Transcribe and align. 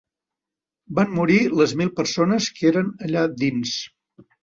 Van 0.99 1.13
morir 1.19 1.37
les 1.61 1.77
mil 1.83 1.93
persones 2.01 2.51
que 2.59 2.69
eren 2.73 2.93
allà 3.11 3.31
dins. 3.47 3.81